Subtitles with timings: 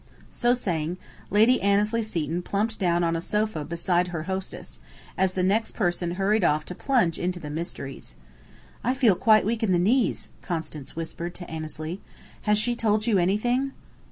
[0.31, 0.97] So saying,
[1.29, 4.79] Lady Annesley Seton plumped down on a sofa beside her hostess,
[5.15, 8.15] as the next person hurried off to plunge into the mysteries.
[8.83, 12.01] "I feel quite weak in the knees," Constance whispered to Annesley.
[12.49, 13.73] "Has she told you anything?"